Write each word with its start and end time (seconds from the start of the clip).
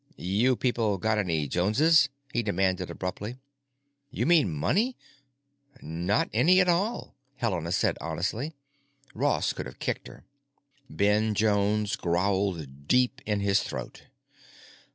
"You 0.17 0.55
people 0.55 0.97
got 0.97 1.19
any 1.19 1.47
Joneses?" 1.47 2.09
he 2.33 2.41
demanded 2.41 2.89
abruptly. 2.89 3.37
"You 4.09 4.25
mean 4.25 4.51
money? 4.51 4.97
Not 5.79 6.27
any 6.33 6.59
at 6.59 6.67
all," 6.67 7.13
Helena 7.35 7.71
said 7.71 7.99
honestly. 8.01 8.55
Ross 9.13 9.53
could 9.53 9.67
have 9.67 9.77
kicked 9.77 10.07
her. 10.07 10.23
Ben 10.89 11.35
Jones 11.35 11.95
growled 11.95 12.87
deep 12.87 13.21
in 13.27 13.41
his 13.41 13.61
throat. 13.61 14.05